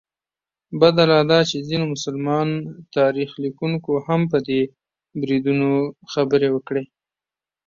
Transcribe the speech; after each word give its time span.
بده 0.79 1.03
لا 1.11 1.19
دا 1.31 1.39
چې 1.49 1.57
ځینو 1.69 1.85
مسلمان 1.93 2.47
تاریخ 2.97 3.29
لیکونکو 3.43 3.91
هم 4.07 4.21
په 4.31 4.37
دې 4.47 4.61
بریدونو 5.19 5.69
خبرې 6.11 6.49
وکړې. 6.51 6.83